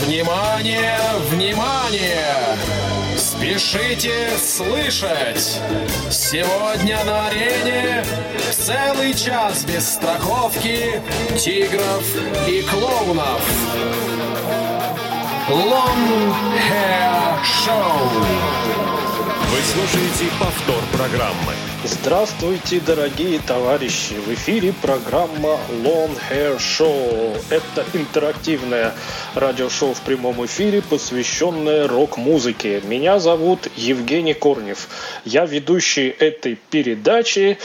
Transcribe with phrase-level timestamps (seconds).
[0.00, 2.56] Внимание, внимание!
[3.18, 5.60] Спешите слышать!
[6.10, 8.02] Сегодня на арене
[8.50, 11.02] целый час без страховки
[11.38, 12.04] тигров
[12.48, 13.42] и клоунов.
[15.50, 16.32] Long
[16.70, 18.08] Hair Show.
[19.50, 21.69] Вы слушаете повтор программы.
[21.82, 24.12] Здравствуйте, дорогие товарищи!
[24.12, 27.34] В эфире программа Long Hair Show.
[27.48, 28.92] Это интерактивное
[29.34, 32.82] радиошоу в прямом эфире, посвященное рок-музыке.
[32.84, 34.88] Меня зовут Евгений Корнев.
[35.24, 37.56] Я ведущий этой передачи.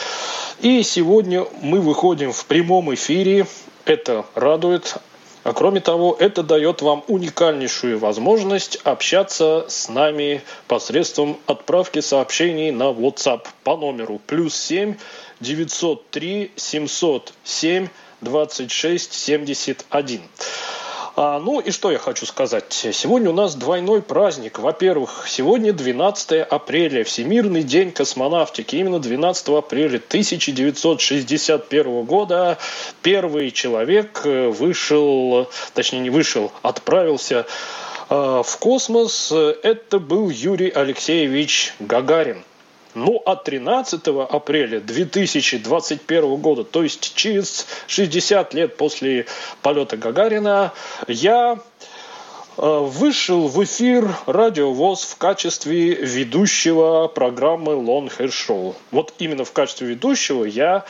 [0.62, 3.48] И сегодня мы выходим в прямом эфире.
[3.84, 4.96] Это радует.
[5.46, 12.86] А кроме того, это дает вам уникальнейшую возможность общаться с нами посредством отправки сообщений на
[12.86, 14.96] WhatsApp по номеру плюс 7
[15.42, 17.90] 903 707
[18.22, 20.22] 26 71.
[21.18, 22.74] А, ну и что я хочу сказать.
[22.74, 24.60] Сегодня у нас двойной праздник.
[24.60, 28.76] Во-первых, сегодня 12 апреля, Всемирный день космонавтики.
[28.76, 32.58] Именно 12 апреля 1961 года
[33.02, 37.46] первый человек э, вышел, точнее не вышел, отправился
[38.10, 39.32] э, в космос.
[39.32, 42.44] Это был Юрий Алексеевич Гагарин.
[42.96, 49.26] Ну, а 13 апреля 2021 года, то есть через 60 лет после
[49.62, 50.72] полета Гагарина,
[51.10, 51.60] я
[52.58, 58.76] э, вышел в эфир Радио ВОЗ в качестве ведущего программы Long Hair Show.
[58.92, 60.86] Вот именно в качестве ведущего я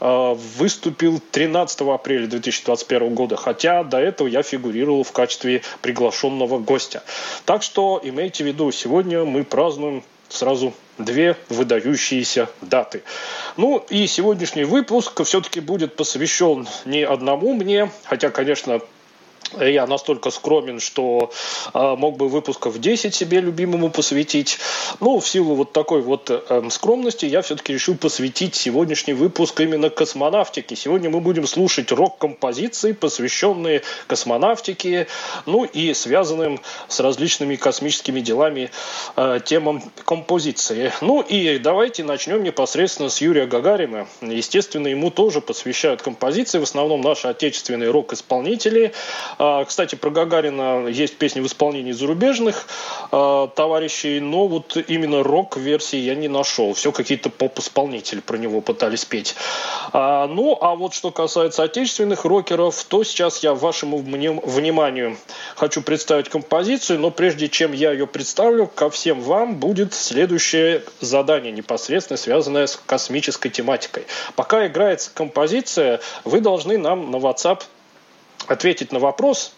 [0.00, 7.02] э, выступил 13 апреля 2021 года, хотя до этого я фигурировал в качестве приглашенного гостя.
[7.44, 10.72] Так что имейте в виду, сегодня мы празднуем сразу
[11.04, 13.02] две выдающиеся даты.
[13.56, 18.80] Ну и сегодняшний выпуск все-таки будет посвящен не одному мне, хотя, конечно,
[19.58, 21.32] я настолько скромен, что
[21.74, 24.58] э, мог бы выпусков 10 себе любимому посвятить.
[25.00, 29.90] Но в силу вот такой вот э, скромности я все-таки решил посвятить сегодняшний выпуск именно
[29.90, 30.76] космонавтике.
[30.76, 35.08] Сегодня мы будем слушать рок-композиции, посвященные космонавтике,
[35.46, 38.70] ну и связанным с различными космическими делами
[39.16, 40.92] э, темам композиции.
[41.00, 44.06] Ну и давайте начнем непосредственно с Юрия Гагарина.
[44.20, 48.92] Естественно, ему тоже посвящают композиции, в основном наши отечественные рок-исполнители–
[49.29, 49.29] а,
[49.66, 52.66] кстати, про Гагарина есть песни в исполнении зарубежных
[53.12, 56.74] а, товарищей, но вот именно рок-версии я не нашел.
[56.74, 59.34] Все какие-то поп-исполнители про него пытались петь.
[59.92, 65.16] А, ну, а вот что касается отечественных рокеров, то сейчас я вашему вниманию
[65.56, 71.52] хочу представить композицию, но прежде чем я ее представлю, ко всем вам будет следующее задание,
[71.52, 74.04] непосредственно связанное с космической тематикой.
[74.36, 77.62] Пока играется композиция, вы должны нам на WhatsApp
[78.50, 79.52] ответить на вопрос,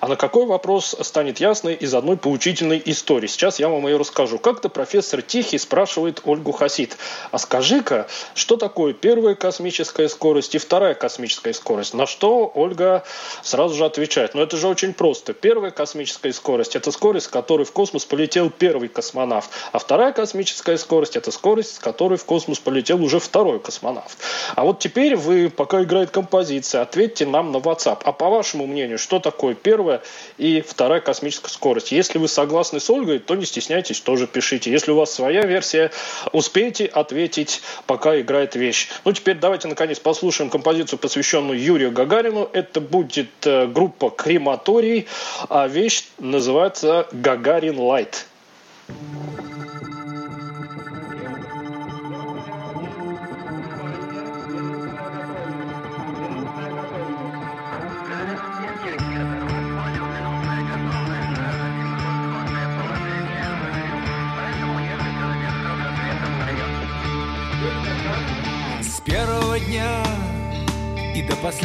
[0.00, 3.26] а на какой вопрос станет ясно из одной поучительной истории.
[3.26, 4.38] Сейчас я вам ее расскажу.
[4.38, 6.96] Как-то профессор Тихий спрашивает Ольгу Хасид,
[7.32, 11.92] а скажи-ка, что такое первая космическая скорость и вторая космическая скорость?
[11.94, 13.04] На что Ольга
[13.42, 15.32] сразу же отвечает, ну это же очень просто.
[15.32, 20.78] Первая космическая скорость– это скорость, с которой в космос полетел первый космонавт, а вторая космическая
[20.78, 24.16] скорость– это скорость, с которой в космос полетел уже второй космонавт.
[24.54, 28.02] А вот теперь вы, пока играет композиция, ответьте нам на WhatsApp.
[28.04, 30.02] А по вашему мнению, что такое первая
[30.38, 31.92] и вторая космическая скорость?
[31.92, 34.70] Если вы согласны с Ольгой, то не стесняйтесь, тоже пишите.
[34.70, 35.90] Если у вас своя версия,
[36.32, 38.88] успейте ответить, пока играет вещь.
[39.04, 42.48] Ну, теперь давайте, наконец, послушаем композицию, посвященную Юрию Гагарину.
[42.52, 45.06] Это будет э, группа «Крематорий»,
[45.48, 48.26] а вещь называется «Гагарин Лайт».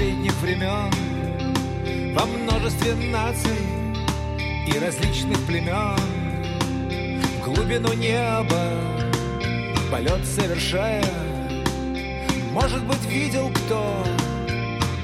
[0.02, 0.90] Последних времен
[2.16, 3.52] Во множестве наций
[4.68, 5.96] и различных племен.
[7.38, 8.72] В глубину неба
[9.92, 11.06] полет совершая
[12.52, 14.04] Может быть, видел кто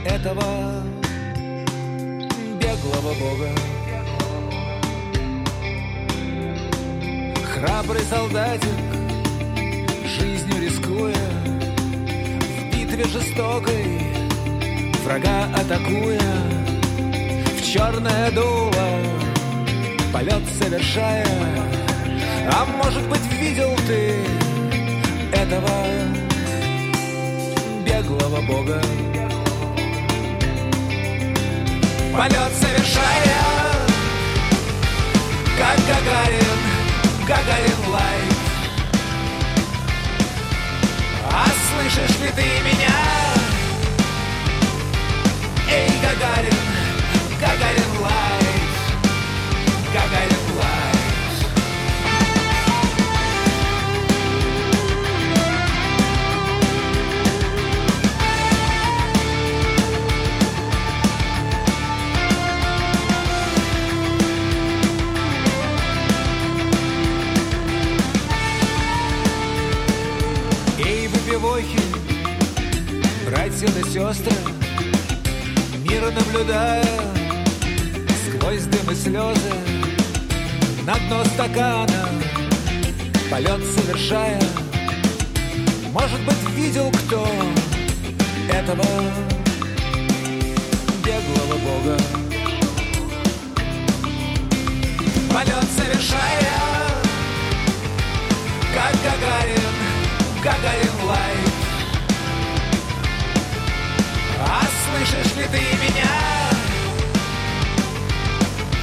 [0.04, 0.84] этого
[2.60, 3.50] беглого бога.
[7.54, 8.68] Храбрый солдатик,
[10.06, 11.16] жизнью рискуя
[12.60, 14.17] В битве жестокой
[15.04, 16.20] Врага атакуя
[17.58, 18.90] В черное дуло
[20.14, 21.26] Полет совершая.
[22.52, 24.16] А может быть видел ты
[25.34, 25.70] Этого
[27.86, 28.82] Беглого бога?
[32.16, 33.42] Полет совершая
[35.58, 36.60] Как Гагарин
[37.28, 38.38] Гагарин лайт
[41.32, 43.27] А слышишь ли ты меня?
[45.70, 46.58] Эй, Гагарин,
[47.42, 48.27] Гагарин лайт
[83.98, 84.40] совершая
[85.92, 87.28] Может быть, видел кто
[88.50, 88.86] этого
[91.04, 91.98] беглого бога.
[95.34, 96.48] Полет совершая
[98.74, 99.74] Как Гагарин,
[100.44, 101.54] Гагарин лайт.
[104.48, 106.12] А слышишь ли ты меня?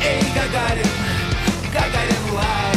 [0.05, 0.91] Эй, Гагарин,
[1.73, 2.74] Гагарин лайт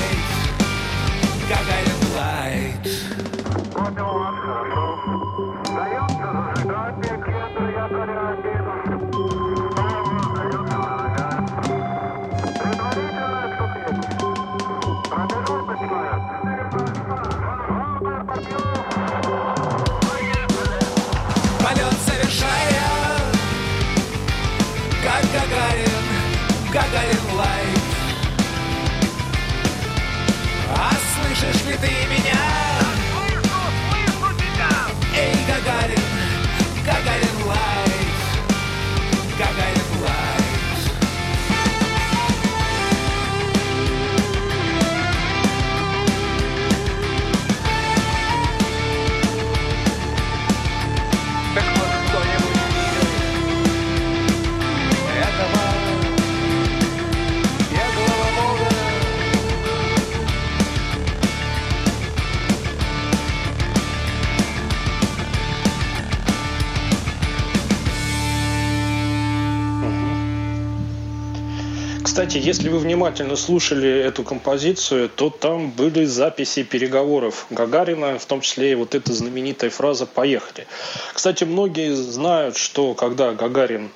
[72.18, 78.42] Кстати, если вы внимательно слушали эту композицию, то там были записи переговоров Гагарина, в том
[78.42, 80.66] числе и вот эта знаменитая фраза «Поехали».
[81.14, 83.92] Кстати, многие знают, что когда Гагарин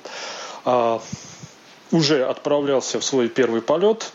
[0.64, 1.02] а,
[1.90, 4.12] уже отправлялся в свой первый полет,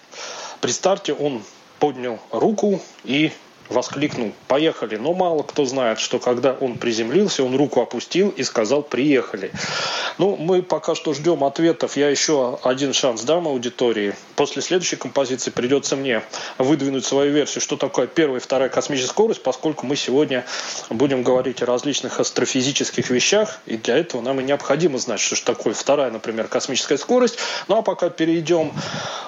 [0.62, 1.44] при старте он
[1.78, 3.34] поднял руку и
[3.70, 4.96] воскликнул «Поехали!».
[4.96, 9.52] Но мало кто знает, что когда он приземлился, он руку опустил и сказал «Приехали!».
[10.18, 11.96] Ну, мы пока что ждем ответов.
[11.96, 14.16] Я еще один шанс дам аудитории.
[14.36, 16.24] После следующей композиции придется мне
[16.58, 20.46] выдвинуть свою версию, что такое первая и вторая космическая скорость, поскольку мы сегодня
[20.90, 25.44] будем говорить о различных астрофизических вещах, и для этого нам и необходимо знать, что же
[25.44, 27.38] такое вторая, например, космическая скорость.
[27.68, 28.74] Ну а пока перейдем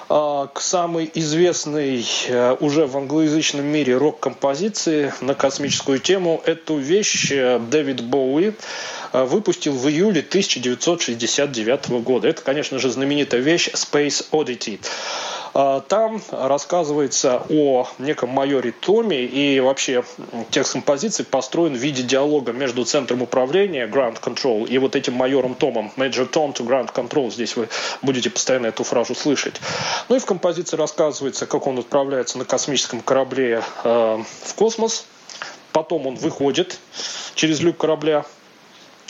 [0.08, 3.96] а, к самой известной э, уже в англоязычном мире
[4.30, 6.42] рок-композиции на космическую тему.
[6.46, 8.52] Эту вещь э, Дэвид Боуи
[9.12, 12.28] э, выпустил в июле 1969 года.
[12.28, 14.80] Это, конечно же, знаменитая вещь Space Oddity.
[15.52, 20.04] А, Там рассказывается о неком майоре Томи, и вообще
[20.50, 25.54] текст композиции построен в виде диалога между центром управления Ground Control и вот этим майором
[25.54, 25.92] Томом.
[25.96, 27.30] Major Tom to Ground Control.
[27.30, 27.68] Здесь вы
[28.02, 29.60] будете постоянно эту фразу слышать.
[30.08, 35.06] Ну и в композиции рассказывается, как он отправляется на космическом корабле э, в космос.
[35.72, 36.78] Потом он выходит
[37.34, 38.24] через люк корабля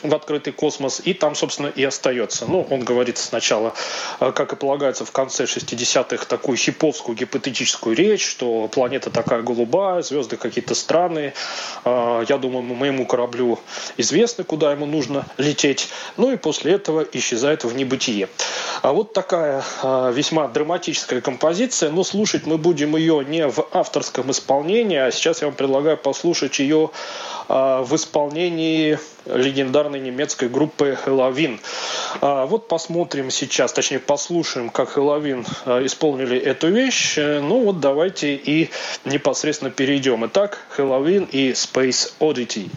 [0.02, 2.46] в открытый космос, и там, собственно, и остается.
[2.46, 3.74] Ну, он говорит сначала,
[4.20, 10.02] э, как и полагается в конце 60-х, такую хиповскую гипотетическую речь, что планета такая голубая,
[10.02, 11.34] звезды какие-то странные.
[11.84, 13.58] Э, Я думаю, моему кораблю
[13.96, 15.88] известно, куда ему нужно лететь.
[16.16, 18.28] Ну и после этого исчезает в небытие.
[18.82, 24.30] А вот такая э, весьма драматическая композиция, но слушать мы будем ее не в авторском
[24.30, 26.90] исполнении, а сейчас я вам предлагаю послушать ее
[27.48, 28.98] э, в исполнении
[29.90, 31.60] легендарной немецкой группы Хеловин.
[32.20, 35.44] Вот посмотрим сейчас, точнее послушаем, как Хеловин
[35.84, 37.18] исполнили эту вещь.
[37.18, 38.70] Э, Ну вот давайте и
[39.04, 40.24] непосредственно перейдем.
[40.26, 42.70] Итак, Хеловин и Space Oddity.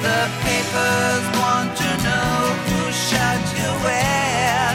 [0.00, 2.34] The papers want to know
[2.68, 4.74] who shot you where.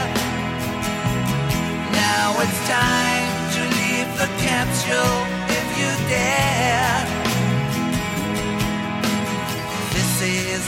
[1.92, 5.18] Now it's time to leave the capsule
[5.58, 7.00] if you dare.
[9.94, 10.64] This is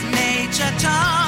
[0.79, 1.26] Tom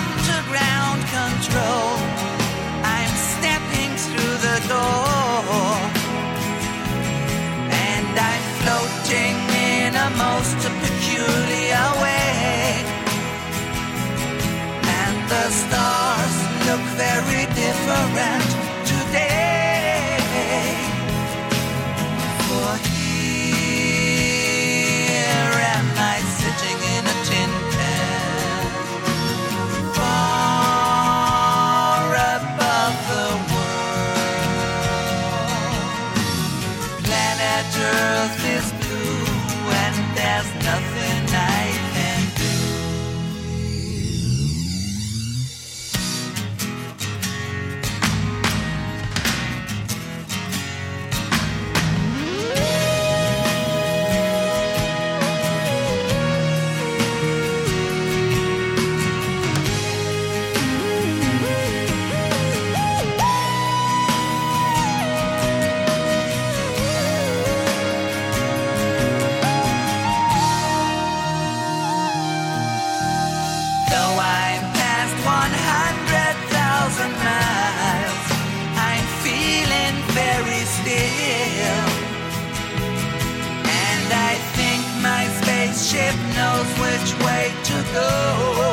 [15.50, 16.37] stars
[16.67, 18.58] look very different
[85.99, 88.67] spaceship knows which way to go.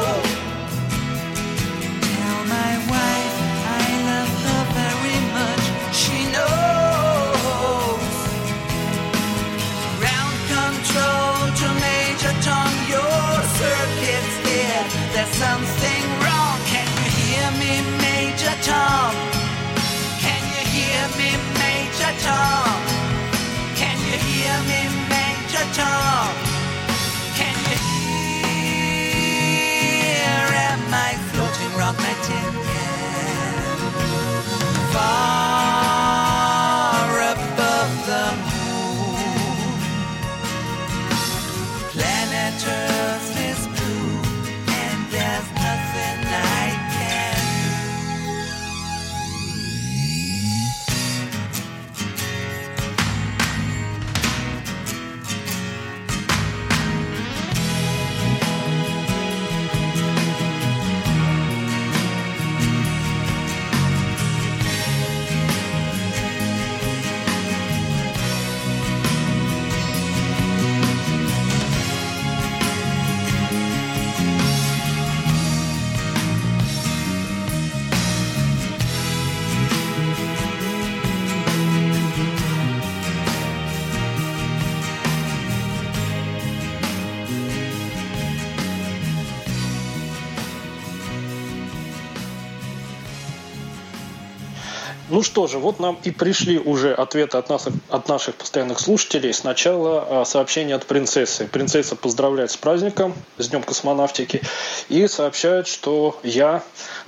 [95.16, 99.34] Ну что же, вот нам и пришли уже ответы от, нас, от наших постоянных слушателей.
[99.34, 101.48] Сначала а, сообщение от принцессы.
[101.48, 104.42] Принцесса поздравляет с праздником, с Днем космонавтики,
[104.90, 106.64] и сообщает, что я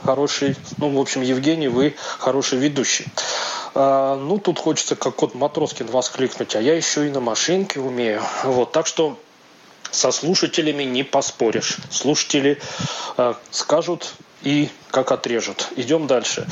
[0.06, 3.08] хороший, ну, в общем, Евгений, вы хороший ведущий.
[3.76, 8.22] А, ну, тут хочется, как кот Матроскин, воскликнуть, а я еще и на машинке умею.
[8.46, 9.20] Вот, так что
[9.92, 11.76] со слушателями не поспоришь.
[11.92, 12.58] Слушатели
[13.18, 15.70] э, скажут и как отрежут.
[15.76, 16.48] Идем дальше.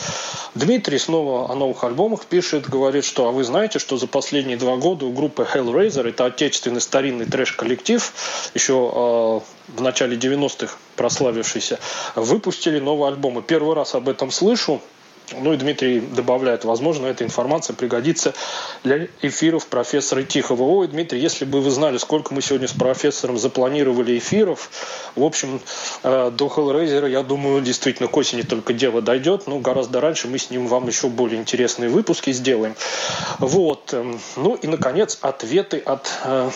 [0.55, 4.77] Дмитрий снова о новых альбомах пишет, говорит, что а вы знаете, что за последние два
[4.77, 8.13] года у группы Hellraiser, это отечественный старинный трэш-коллектив,
[8.53, 11.79] еще э, в начале 90-х прославившийся,
[12.15, 13.41] выпустили новые альбомы.
[13.41, 14.81] Первый раз об этом слышу,
[15.33, 18.33] Ну и Дмитрий добавляет, возможно, эта информация пригодится
[18.83, 20.63] для эфиров профессора Тихого.
[20.63, 24.69] Ой, Дмитрий, если бы вы знали, сколько мы сегодня с профессором запланировали эфиров,
[25.15, 25.61] в общем,
[26.03, 30.37] э, до Hellraiser, я думаю, действительно к осени только дело дойдет, но гораздо раньше мы
[30.37, 32.75] с ним вам еще более интересные выпуски сделаем.
[33.39, 33.93] Вот.
[33.93, 36.49] эм, Ну и, наконец, ответы от э,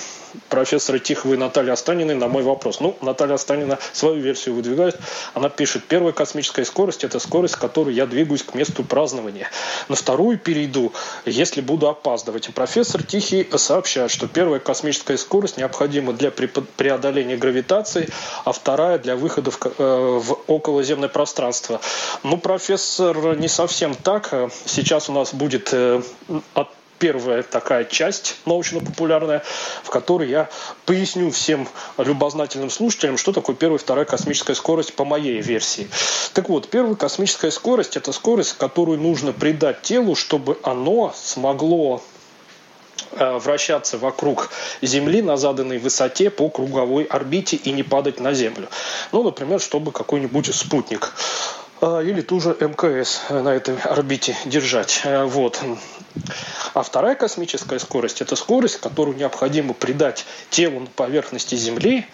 [0.50, 2.80] профессора Тихого и Натальи Останиной на мой вопрос.
[2.80, 5.00] Ну, Наталья Останина свою версию выдвигает.
[5.34, 9.50] Она пишет, первая космическая скорость– это скорость, с которой я двигаюсь к месту празднования.
[9.88, 10.92] На вторую перейду,
[11.26, 12.54] если буду опаздывать.
[12.54, 18.10] Профессор Тихий сообщает, что первая космическая скорость необходима для преодоления гравитации,
[18.44, 21.80] а вторая для выхода в, э, в околоземное пространство.
[22.24, 24.34] Ну, профессор, не совсем так.
[24.66, 26.02] Сейчас у нас будет э,
[26.54, 26.68] от
[27.00, 29.44] первая такая часть научно-популярная,
[29.84, 30.50] в которой я
[30.86, 35.90] поясню всем любознательным слушателям, что такое первая и вторая космическая скорость по моей версии.
[36.34, 42.04] Так вот, первая космическая скорость– это скорость, которую нужно придать телу, чтобы оно смогло
[43.12, 44.50] э, вращаться вокруг
[44.82, 48.68] Земли на заданной высоте по круговой орбите и не падать на Землю.
[49.12, 51.14] Ну, например, чтобы какой-нибудь спутник
[51.82, 55.02] э, или ту же МКС на этой орбите держать.
[55.06, 55.62] Э, Вот.
[56.74, 62.06] А вторая космическая скорость– это скорость, которую необходимо придать телу на поверхности Земли,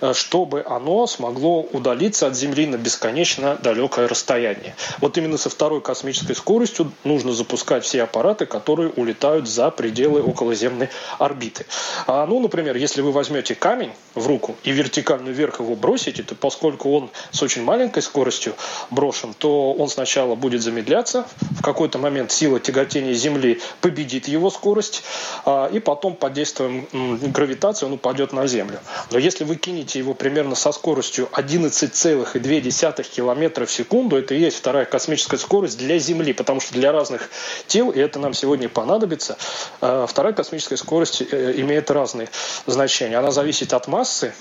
[0.00, 4.74] э, чтобы оно смогло удалиться от Земли на бесконечно далекое расстояние.
[4.98, 10.88] Вот именно со второй космической скоростью нужно запускать все аппараты, которые улетают за пределы околоземной
[11.18, 11.66] орбиты.
[12.06, 16.34] А, ну, например, если вы возьмете камень в руку и вертикально вверх его бросите, то
[16.34, 18.54] поскольку он с очень маленькой скоростью
[18.90, 21.26] брошен, то он сначала будет замедляться,
[21.58, 25.02] в какой-то момент сила тяготения Земли победит его скорость,
[25.44, 26.86] а, и потом под действием
[27.32, 28.80] гравитации он упадет на Землю.
[29.10, 34.56] Но если вы кинете его примерно со скоростью 11,2 км в секунду, это и есть
[34.58, 37.30] вторая космическая скорость для Земли, потому что для разных
[37.66, 39.36] тел, и это нам сегодня понадобится,
[39.80, 42.28] а, вторая космическая скорость э, имеет разные
[42.66, 43.18] значения.
[43.18, 44.34] Она зависит от массы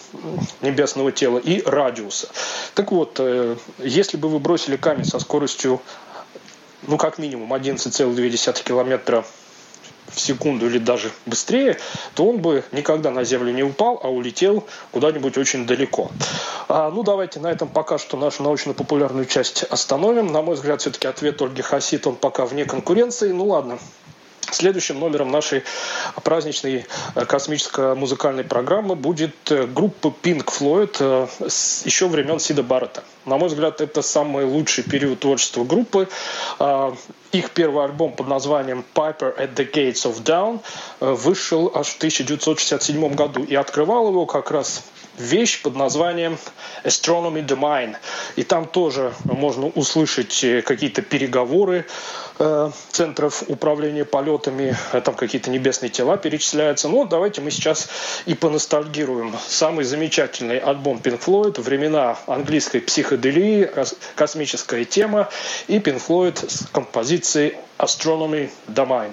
[0.62, 2.30] небесного тела и радиуса.
[2.74, 5.82] Так вот, э, если бы вы бросили камень со скоростью
[6.88, 9.26] ну, как минимум 11,2 километра
[10.08, 11.78] в секунду или даже быстрее,
[12.14, 16.12] то он бы никогда на Землю не упал, а улетел куда-нибудь очень далеко.
[16.68, 20.28] А, ну, давайте на этом пока что нашу научно-популярную часть остановим.
[20.28, 23.32] На мой взгляд, все-таки ответ Ольги Хасит, он пока вне конкуренции.
[23.32, 23.80] Ну, ладно,
[24.56, 25.64] Следующим номером нашей
[26.24, 31.28] праздничной э, космическо-музыкальной программы будет э, группа Pink Floyd э,
[31.84, 33.04] еще времен Сида Баррета.
[33.26, 36.08] На мой взгляд, это самый лучший период творчества группы.
[36.60, 36.96] А,
[37.32, 40.62] Их первый альбом под названием Piper at the Gates of Dawn
[41.02, 43.44] э, вышел аж в 1967 году.
[43.44, 44.84] И открывал его как раз
[45.18, 46.38] вещь под названием
[46.84, 47.96] Astronomy Domain.
[48.36, 51.86] И там тоже можно услышать э, какие-то переговоры
[52.40, 56.90] э, центров управления полетами, э, там какие-то небесные тела перечисляются.
[56.90, 57.90] Ну, давайте мы сейчас
[58.26, 59.34] и поностальгируем.
[59.48, 65.30] Самый замечательный альбом Pink Floyd, времена английской психоделии, кос- космическая тема,
[65.68, 69.12] и Pink Floyd с композицией Astronomy Domain.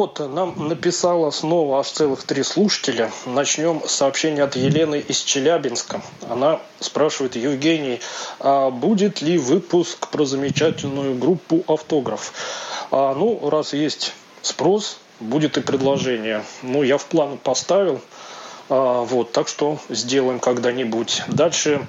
[0.00, 3.10] Вот, нам написала снова аж целых три слушателя.
[3.26, 6.00] Начнем с сообщения от Елены из Челябинска.
[6.26, 8.00] Она спрашивает, Евгений,
[8.38, 12.32] а будет ли выпуск про замечательную группу «Автограф»?
[12.90, 16.44] А, ну, раз есть спрос, будет и предложение.
[16.62, 18.00] Ну, я в план поставил.
[18.70, 21.24] А, вот, так что сделаем когда-нибудь.
[21.28, 21.86] Дальше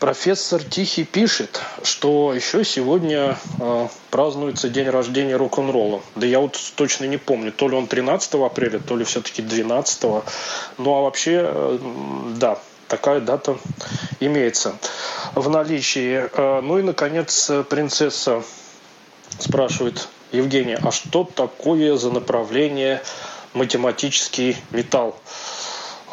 [0.00, 6.00] Профессор Тихий пишет, что еще сегодня э, празднуется день рождения рок-н-ролла.
[6.16, 10.02] Да я вот точно не помню, то ли он 13 апреля, то ли все-таки 12.
[10.78, 11.78] Ну а вообще, э,
[12.36, 12.58] да,
[12.88, 13.58] такая дата
[14.20, 14.74] имеется
[15.34, 16.30] в наличии.
[16.32, 18.42] Э, ну и, наконец, принцесса
[19.38, 23.02] спрашивает Евгения, а что такое за направление
[23.52, 25.14] математический металл?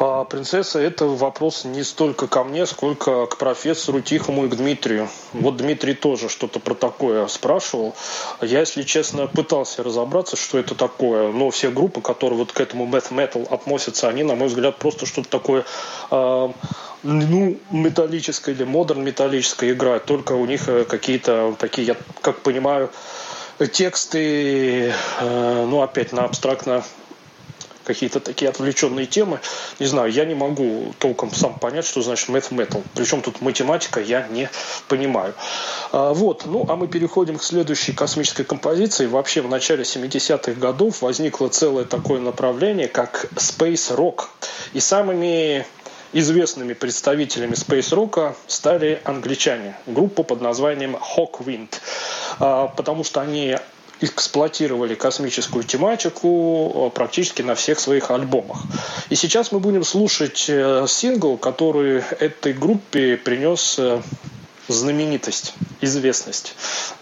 [0.00, 5.08] А принцесса– это вопрос не столько ко мне, сколько к профессору Тихому и к Дмитрию.
[5.32, 7.96] Вот Дмитрий тоже что-то про такое спрашивал.
[8.40, 11.32] Я, если честно, пытался разобраться, что это такое.
[11.32, 15.04] Но все группы, которые вот к этому math metal относятся, они, на мой взгляд, просто
[15.04, 15.64] что-то такое
[16.12, 16.48] э,
[17.02, 20.04] ну, металлическое или модерн металлическое играют.
[20.04, 22.90] Только у них э, какие-то такие, я как понимаю,
[23.72, 26.84] тексты, э, ну, опять на абстрактно
[27.88, 29.40] какие-то такие отвлеченные темы.
[29.80, 32.84] Не знаю, я не могу толком сам понять, что значит math metal.
[32.94, 34.48] Причем тут математика, я не
[34.86, 35.34] понимаю.
[35.90, 39.06] А, вот, ну а мы переходим к следующей космической композиции.
[39.06, 44.26] Вообще в начале 70-х годов возникло целое такое направление, как Space Rock.
[44.74, 45.66] И самыми
[46.12, 49.76] известными представителями Space Rock стали англичане.
[49.86, 51.70] Группа под названием Hawkwind.
[52.38, 53.56] А, потому что они
[54.00, 58.62] эксплуатировали космическую тематику э, практически на всех своих альбомах.
[59.10, 64.00] И сейчас мы будем слушать э, сингл, который этой группе принес э,
[64.68, 66.54] знаменитость, известность,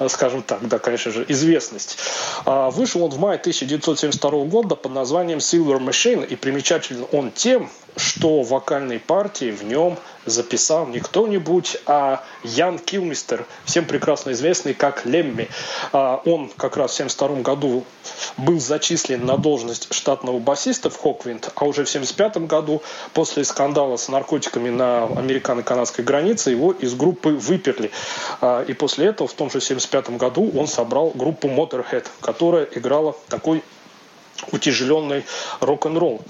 [0.09, 1.99] скажем так, да, конечно же, известность.
[2.45, 7.69] А, вышел он в мае 1972 года под названием Silver Machine, и примечателен он тем,
[7.97, 15.07] что вокальные партии в нем записал не кто-нибудь, а Ян Килмистер, всем прекрасно известный как
[15.07, 15.49] Лемми.
[15.93, 17.85] А, он как раз в 1972 году
[18.37, 22.83] был зачислен на должность штатного басиста в Хоквинд, а уже в 1975 году
[23.15, 27.91] после скандала с наркотиками на американо-канадской границе его из группы выперли.
[28.41, 33.17] А, и после этого в том же 1975 году он собрал группу Motorhead, которая играла
[33.29, 33.63] такой
[34.53, 35.25] утяжеленный
[35.61, 36.21] рок-н-ролл.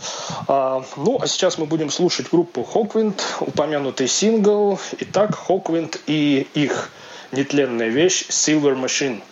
[0.49, 4.79] А, ну, а сейчас мы будем слушать группу Хоквинд, упомянутый сингл.
[5.01, 6.91] Итак, Хоквинд и их
[7.33, 9.23] нетленная вещь Silver Machine.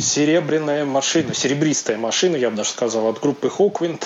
[0.00, 4.02] Серебряная машина, серебристая машина, я бы даже сказал, от группы Hawkwind.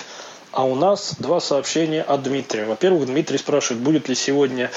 [0.52, 2.66] А у нас два сообщения от Дмитрия.
[2.66, 4.70] Во-первых, Дмитрий спрашивает, будет ли сегодня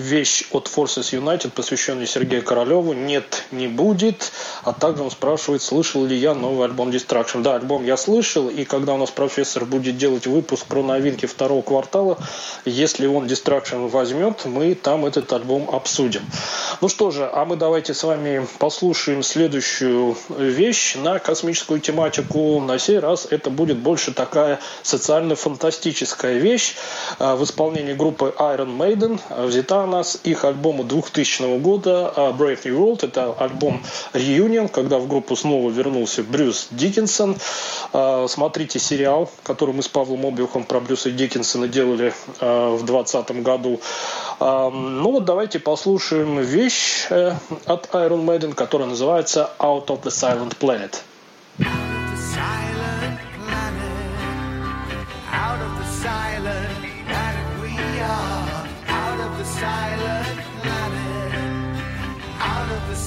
[0.00, 4.32] вещь от Forces United, посвященная Сергею Королеву, нет, не будет.
[4.64, 7.42] А также он спрашивает, слышал ли я новый альбом Distraction.
[7.42, 11.62] Да, альбом я слышал, и когда у нас профессор будет делать выпуск про новинки второго
[11.62, 12.18] квартала,
[12.64, 16.22] если он Distraction возьмет, мы там этот альбом обсудим.
[16.80, 22.60] Ну что же, а мы давайте с вами послушаем следующую вещь на космическую тематику.
[22.60, 26.76] На сей раз это будет больше такая социально-фантастическая вещь
[27.18, 29.20] а, в исполнении группы Iron Maiden.
[29.46, 33.04] Взята нас их альбома 2000 года а, Brave New World.
[33.04, 33.82] Это альбом
[34.14, 37.36] Reunion, когда в группу снова вернулся Брюс Диккенсон.
[37.92, 43.42] А, смотрите сериал, который мы с Павлом Обиухом про Брюса Диккенсона делали а, в 2020
[43.42, 43.80] году.
[44.40, 47.34] Ну вот давайте послушаем вещь э,
[47.66, 50.94] от Iron Maiden, которая называется Out of the Silent Planet.
[51.58, 52.69] silent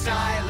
[0.04, 0.43] silent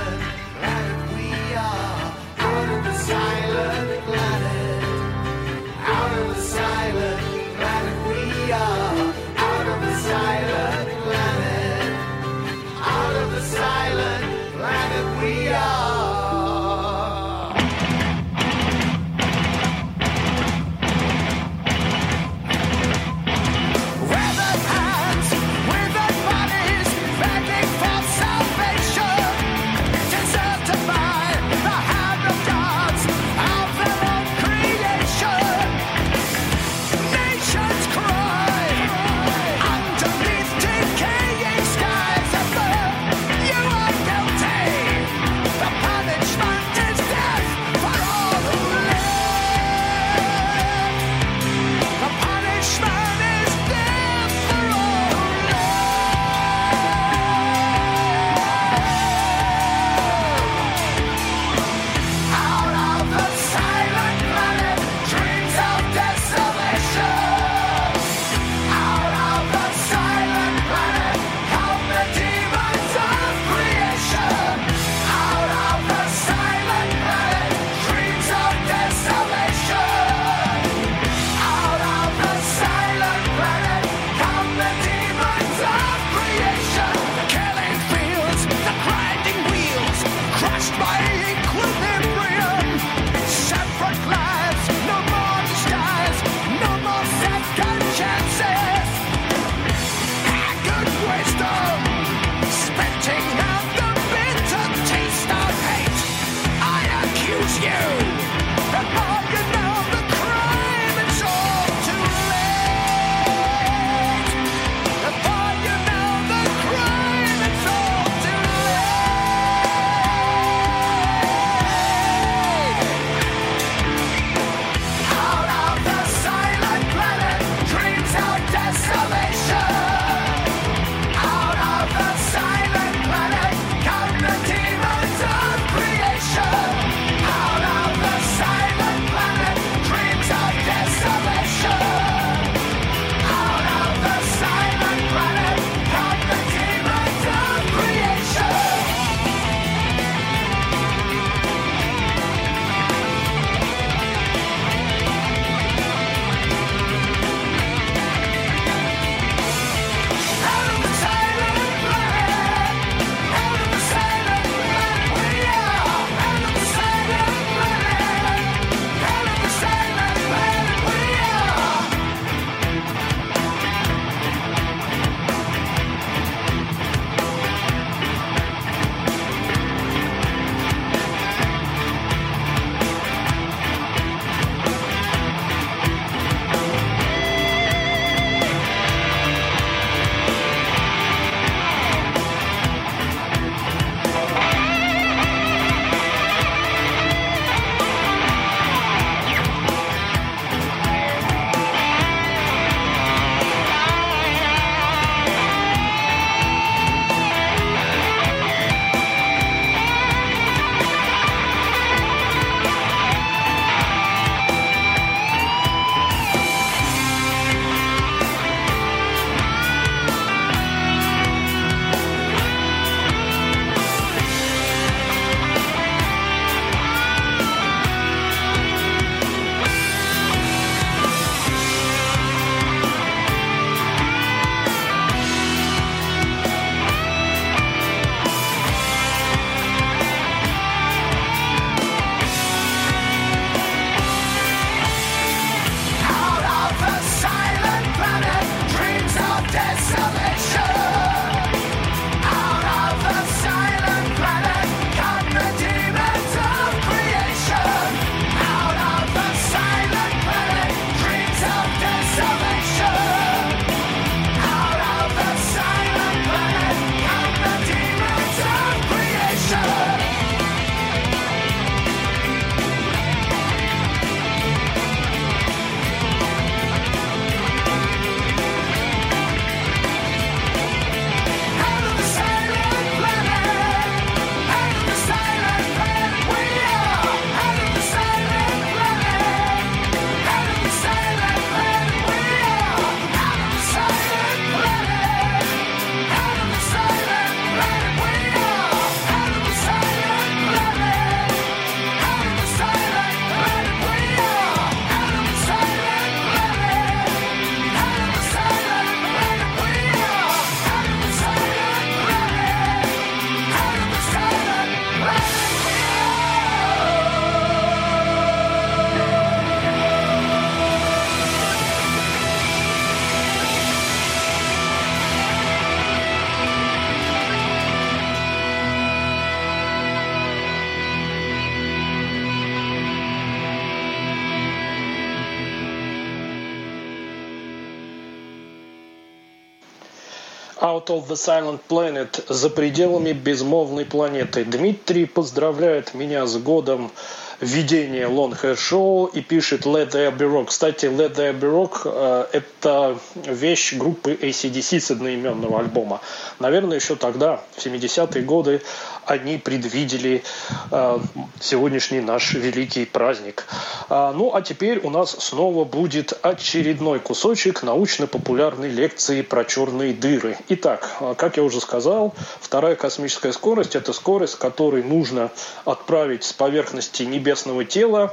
[340.64, 344.46] Out of the Silent Planet, за пределами безмолвной планеты.
[344.46, 346.90] Дмитрий поздравляет меня с годом
[347.38, 350.46] ведения Long Hair Show и пишет Let There Be Rock.
[350.46, 356.00] Кстати, Let There Be Rock э, это вещь группы ACDC с одноименного альбома.
[356.38, 358.62] Наверное, еще тогда, в 70-е годы,
[359.06, 360.22] они предвидели
[360.70, 360.98] э,
[361.40, 363.46] сегодняшний наш великий праздник.
[363.88, 370.36] А, ну, а теперь у нас снова будет очередной кусочек научно-популярной лекции про черные дыры.
[370.48, 375.30] Итак, э, как я уже сказал, вторая космическая скорость– это скорость, которой нужно
[375.64, 378.12] отправить с поверхности небесного тела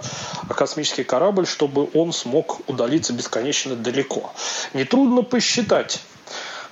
[0.50, 4.32] космический корабль, чтобы он смог удалиться бесконечно далеко.
[4.74, 6.02] Нетрудно посчитать,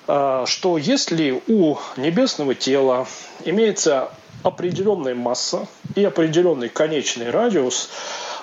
[0.09, 3.07] что если у небесного тела
[3.45, 4.11] имеется
[4.43, 7.89] определенная масса и определенный конечный радиус,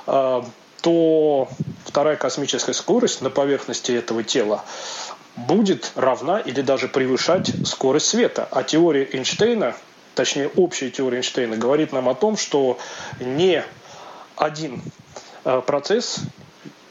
[0.06, 0.44] а,
[0.82, 1.48] то
[1.84, 4.64] вторая космическая скорость на поверхности этого тела
[5.36, 8.48] будет равна или даже превышать скорость света.
[8.50, 9.74] А теория Эйнштейна,
[10.14, 12.78] точнее общая теория Эйнштейна, говорит нам о том, что
[13.20, 13.64] не
[14.36, 14.82] один
[15.44, 16.20] а, процесс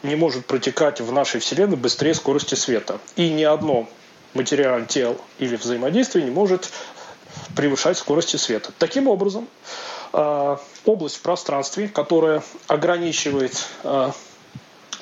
[0.04, 3.00] не может протекать в нашей Вселенной быстрее скорости света.
[3.16, 3.88] И ни одно
[4.36, 6.70] материальное тело или взаимодействие не может
[7.56, 8.72] превышать скорости света.
[8.78, 9.48] Таким образом,
[10.14, 14.12] э, область в пространстве, которая ограничивает э,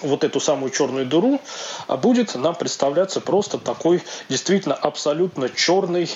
[0.01, 1.39] вот эту самую черную дыру,
[1.87, 6.09] а будет нам представляться просто такой действительно абсолютно черной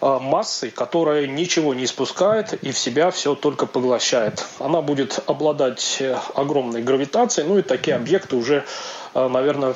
[0.00, 4.44] э, массой, которая ничего не испускает и в себя все только поглощает.
[4.58, 6.02] Она будет обладать
[6.34, 8.64] огромной гравитацией, ну и такие объекты уже,
[9.14, 9.74] наверное,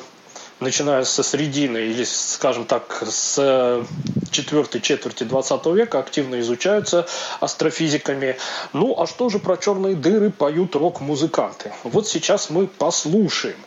[0.59, 3.85] начиная со средины или, скажем так, с э,
[4.31, 7.07] четвертой четверти 20 века активно изучаются
[7.39, 8.37] астрофизиками.
[8.73, 11.71] Ну, а что же про черные дыры поют рок-музыканты?
[11.83, 13.57] Вот сейчас мы послушаем.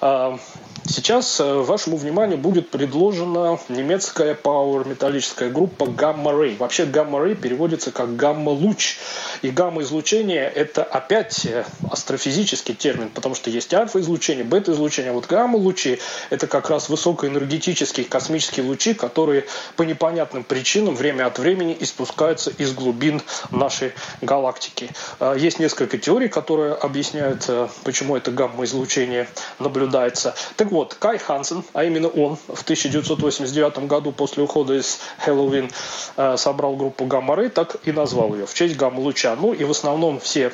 [0.00, 0.38] А,
[0.86, 6.56] Сейчас э, вашему вниманию будет предложена немецкая Power металлическая группа Gamma Ray.
[6.56, 8.98] Вообще Gamma Ray переводится как гамма-луч.
[9.42, 15.12] И гамма-излучение– это опять э, астрофизический термин, потому что есть альфа-излучение, бета-излучение.
[15.12, 16.00] Вот гамма-лучи–
[16.30, 19.44] это как раз высокоэнергетические космические лучи, которые
[19.76, 20.09] по непонятным
[20.48, 24.90] причинам время от времени испускаются из глубин нашей галактики.
[25.18, 27.48] Э, есть несколько теорий, которые объясняют,
[27.84, 30.34] почему это гамма-излучение наблюдается.
[30.56, 35.70] Так вот, Кай Хансен, а именно он в 1989 году после ухода из Хэллоуин
[36.16, 39.36] э, собрал группу Гамма Рэй, так и назвал ее в честь Гамма-луча.
[39.36, 40.52] Ну и в основном все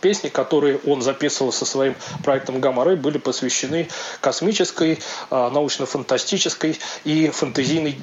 [0.00, 1.94] песни, которые он записывал со своим
[2.24, 3.88] проектом Гамма Рэй, были посвящены
[4.20, 4.98] космической,
[5.30, 8.00] э, научно-фантастической и фэнтезийной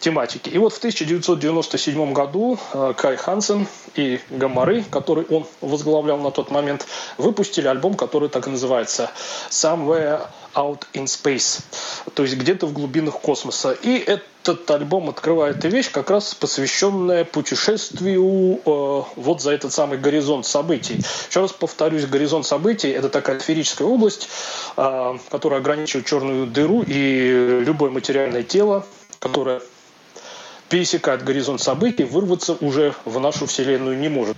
[0.00, 0.48] тематики.
[0.48, 6.50] И вот в 1997 году э, Кай Хансен и Гамары, который он возглавлял на тот
[6.50, 6.86] момент,
[7.18, 9.10] выпустили альбом, который так и называется
[9.50, 11.62] «Somewhere Out in Space»,
[12.14, 13.72] то есть где-то в глубинах космоса.
[13.72, 20.46] И этот альбом открывает вещь, как раз посвященная путешествию э, вот за этот самый горизонт
[20.46, 21.00] событий.
[21.28, 24.28] Еще раз повторюсь, горизонт событий– это такая сферическая область,
[24.76, 28.84] э, которая ограничивает черную дыру и любое материальное тело,
[29.22, 29.62] которое
[30.68, 34.36] пересекает горизонт событий, вырваться уже в нашу Вселенную не может.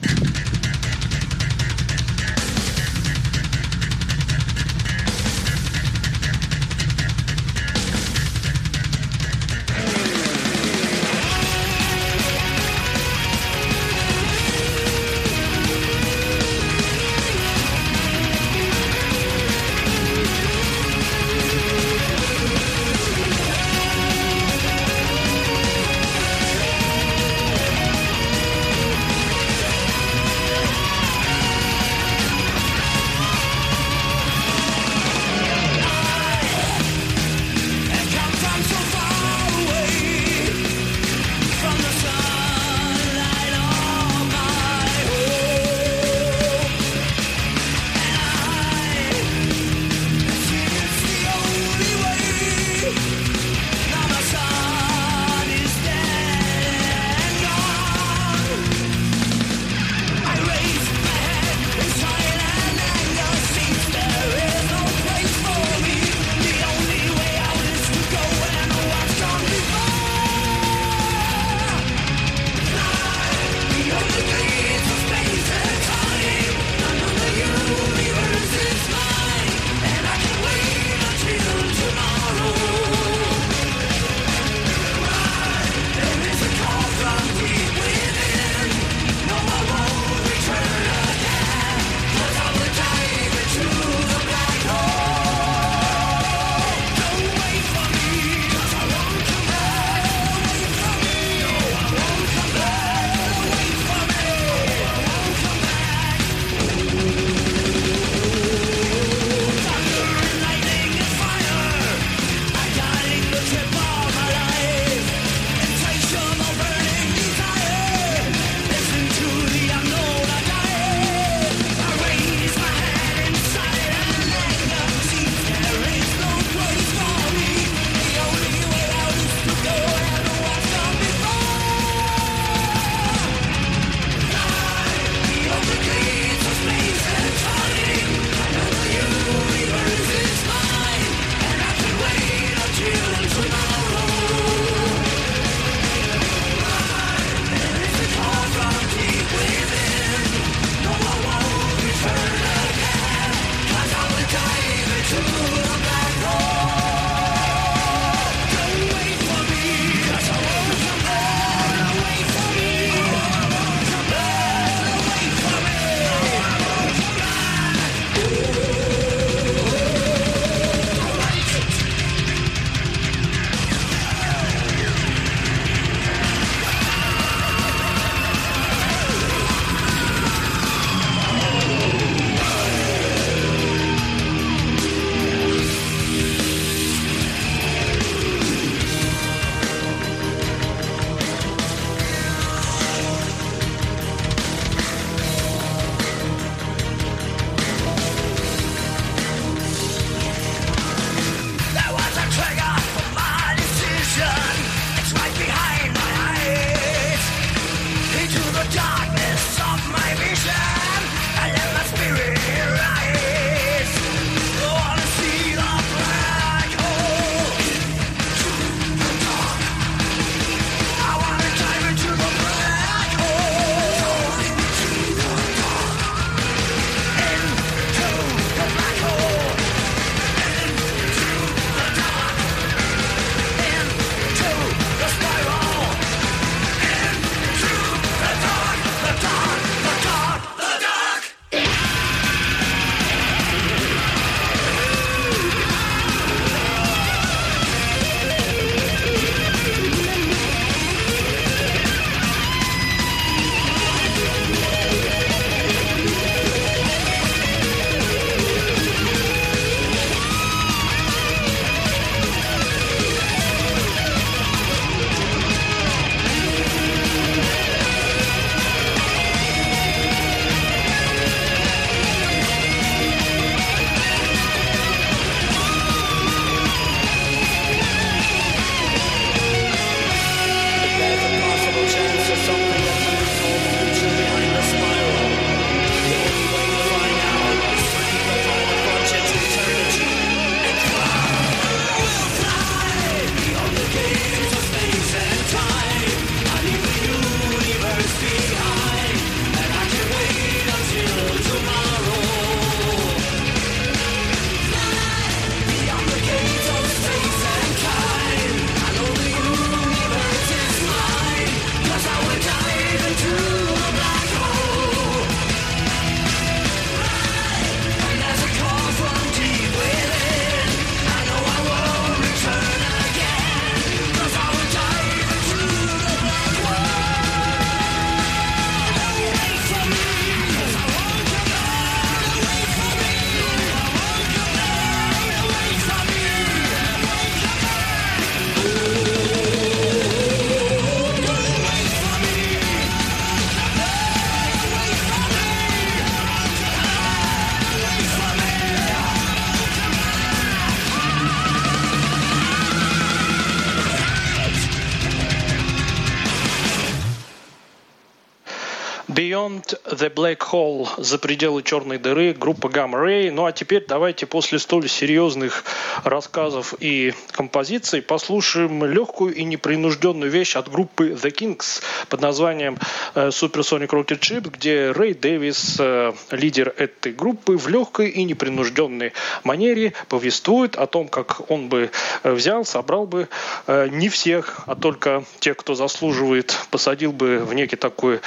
[359.64, 363.30] Beyond the Black Hole, за пределы черной дыры, группа Gamma Ray.
[363.30, 365.64] Ну а теперь давайте после столь серьезных
[366.02, 372.78] рассказов и композиций послушаем легкую и непринужденную вещь от группы The Kings под названием
[373.14, 379.12] э, Supersonic Rocket Ship, где Рэй Дэвис, э, лидер этой группы, в легкой и непринужденной
[379.44, 381.90] манере повествует о том, как он бы
[382.22, 383.28] э, взял, собрал бы
[383.66, 388.20] не всех, а только тех, кто заслуживает, посадил бы в некий такой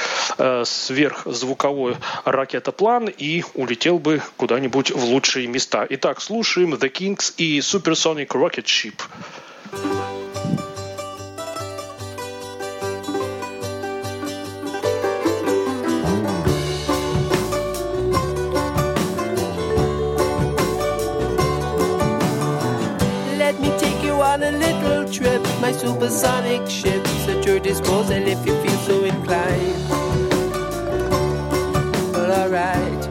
[1.34, 5.86] сверхзвуковой ракетоплан и улетел бы куда-нибудь в лучшие места.
[5.89, 8.93] Итак, слушаем The Kings и Supersonic Rocket Ship.
[23.38, 28.45] Let me take you on a little trip, my supersonic ship's at your disposal if
[28.45, 30.07] you feel so inclined.
[32.28, 33.07] Well, alright.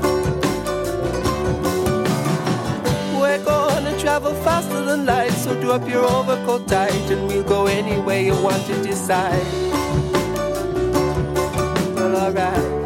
[3.19, 8.21] We're gonna travel faster than light, so drop your overcoat tight, and we'll go anywhere
[8.21, 9.47] you want to decide.
[11.95, 12.86] Well, alright.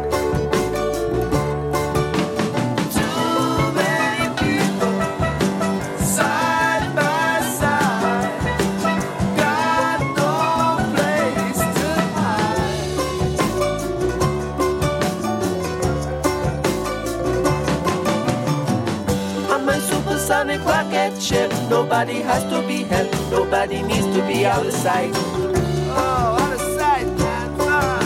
[21.81, 25.11] Nobody has to be helped, nobody needs to be out of sight.
[25.15, 27.55] Oh, out of sight, man.
[27.59, 28.01] Ah.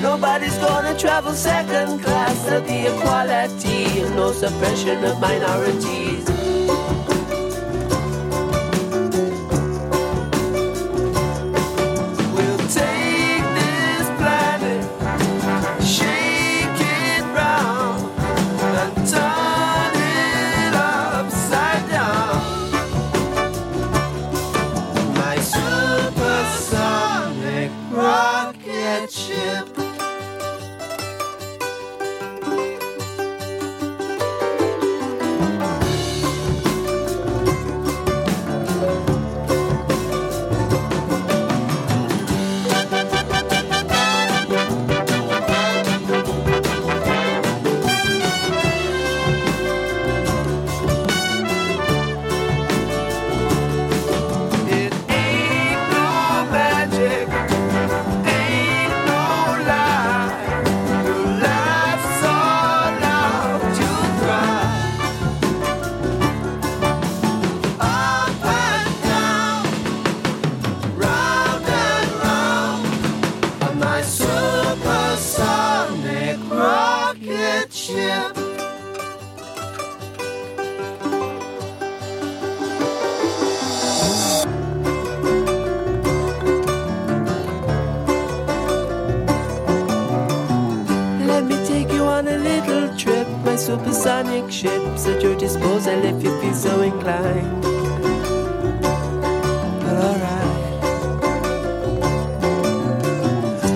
[0.00, 2.42] Nobody's gonna travel second class.
[2.46, 6.09] There'll equality and no suppression of minorities.
[93.70, 97.62] Supersonic ship's at your disposal if you feel so inclined.
[99.84, 100.70] Well, alright.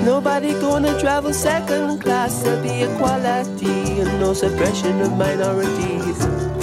[0.05, 2.43] Nobody gonna travel second class.
[2.43, 6.54] There'll be equality and no suppression of minorities.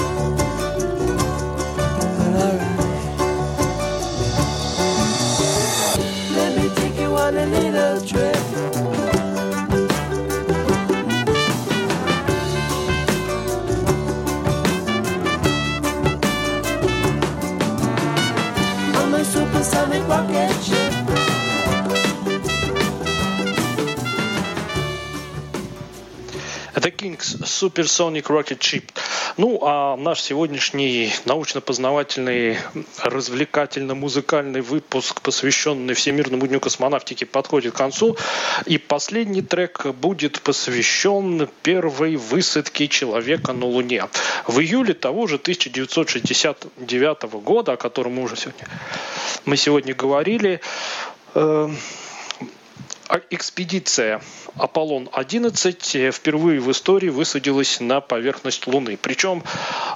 [27.22, 28.84] Kings Supersonic Rocket Ship.
[29.38, 32.58] Ну, а наш сегодняшний научно-познавательный,
[33.04, 38.18] развлекательно-музыкальный выпуск, посвященный Всемирному дню космонавтики, подходит к концу.
[38.66, 44.06] И последний трек будет посвящен первой высадке человека на Луне.
[44.48, 48.68] В июле того же 1969 года, о котором мы уже сегодня,
[49.46, 50.62] мы сегодня говорили,
[51.36, 51.70] э,
[53.30, 54.22] экспедиция
[54.56, 58.98] Аполлон-11 впервые в истории высадилась на поверхность Луны.
[59.02, 59.44] Причем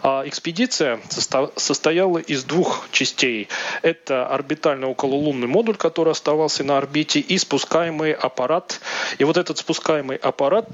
[0.02, 3.48] а, экспедиция состо- состояла из двух частей.
[3.82, 8.80] Это орбитальный окололунный модуль, который оставался на орбите, и спускаемый аппарат.
[9.18, 10.68] И вот этот спускаемый аппарат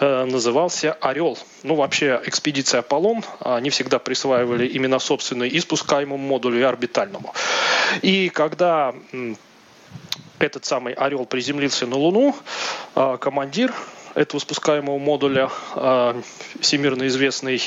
[0.00, 1.38] э, назывался «Орел».
[1.62, 7.34] Ну, вообще, экспедиция «Аполлон», они всегда присваивали именно собственные и спускаемому модулю, и орбитальному.
[8.02, 8.94] И когда
[10.38, 12.36] этот самый «Орел» приземлился на Луну,
[12.94, 13.72] а командир
[14.14, 16.20] этого спускаемого модуля, а,
[16.60, 17.60] всемирно известный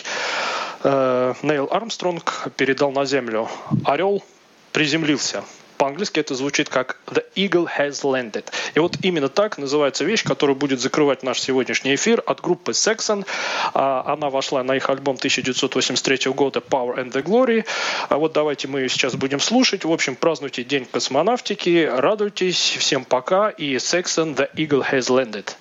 [0.84, 3.50] э, Нейл Армстронг, передал на Землю.
[3.84, 4.24] «Орел»
[4.72, 5.44] приземлился.
[5.78, 8.46] По-английски это звучит как «The Eagle has landed».
[8.74, 13.26] И вот именно так называется вещь, которая будет закрывать наш сегодняшний эфир от группы Saxon.
[13.74, 17.66] А, Она вошла на их альбом 1983 года «Power and the Glory».
[18.10, 19.86] А вот давайте мы ее сейчас будем слушать.
[19.86, 22.78] В общем, празднуйте День космонавтики, радуйтесь.
[22.80, 23.50] Всем пока.
[23.50, 25.56] И Saxon «The Eagle has landed».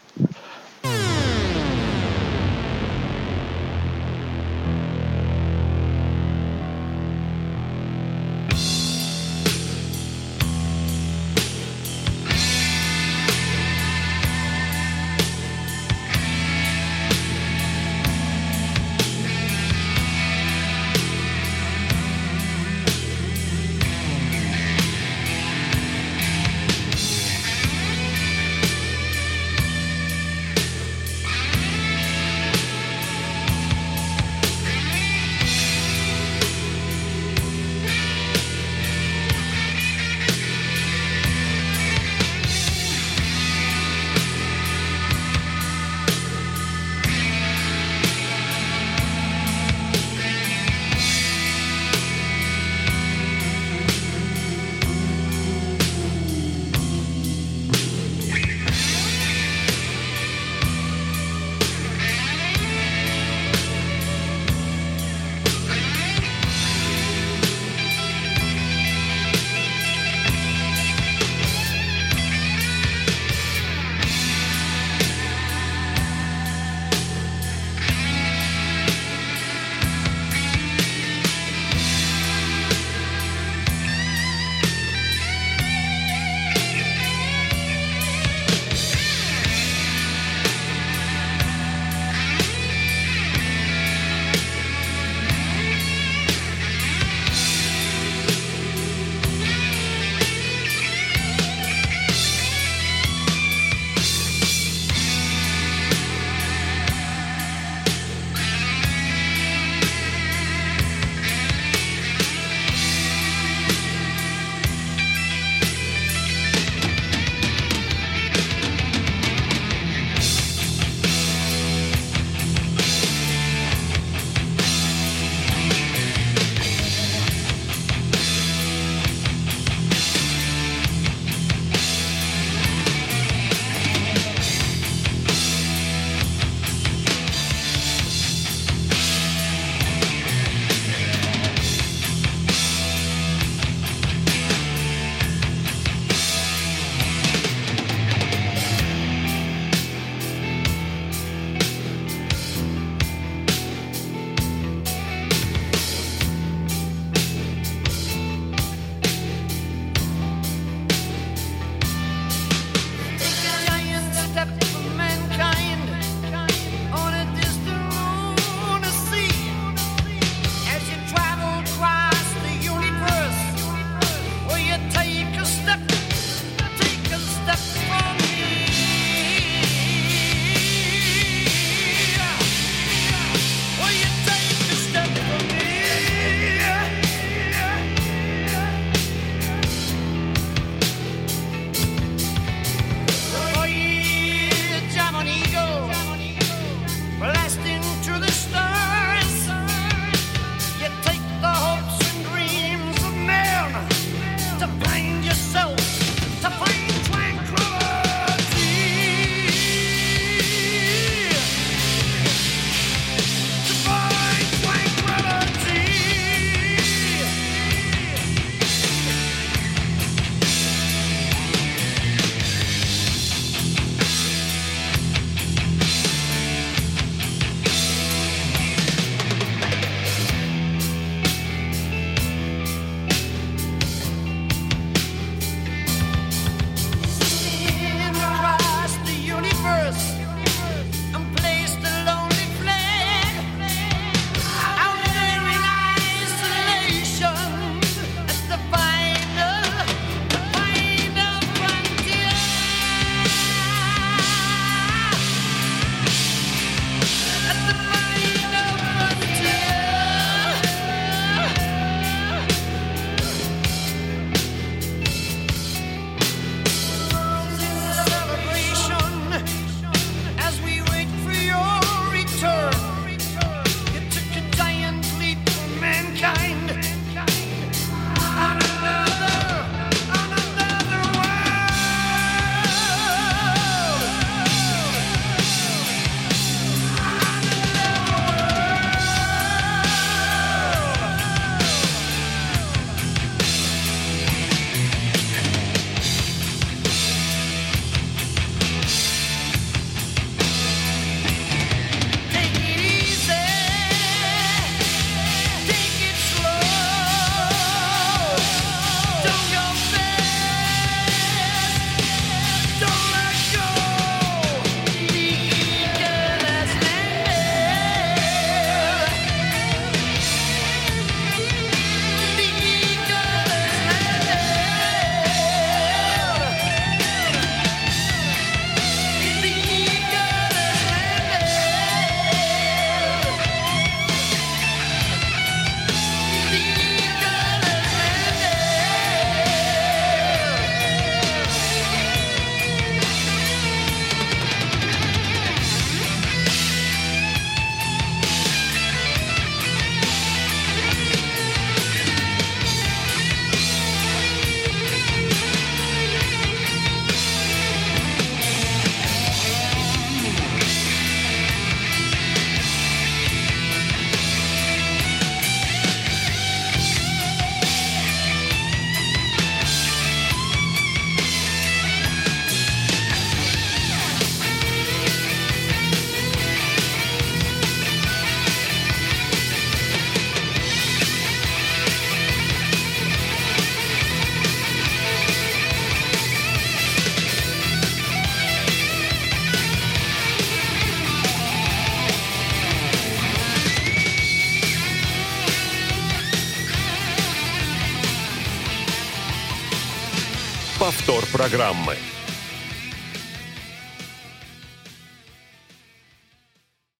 [401.36, 402.05] Программы.